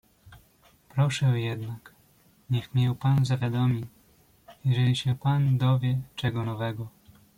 [0.89, 1.93] "Proszę jednak,
[2.49, 3.85] niech mię pan zawiadomi,
[4.65, 5.41] jeżeli się p.
[5.53, 6.87] dowie czego nowego."